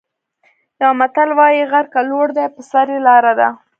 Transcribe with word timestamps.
یو 0.81 0.91
متل 0.99 1.29
وايي: 1.37 1.63
غر 1.71 1.85
که 1.93 2.01
لوړ 2.09 2.27
دی 2.37 2.45
په 2.55 2.61
سر 2.69 2.87
یې 2.93 2.99
لاره 3.07 3.33
ده. 3.39 3.49